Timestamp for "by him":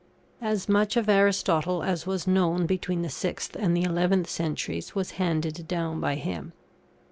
5.99-6.53